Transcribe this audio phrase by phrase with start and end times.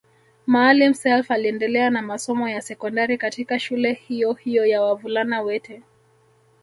[0.45, 5.81] Maalim Self aliendelea na masomo ya sekondari katika shule hiyo hiyo ya wavulana wete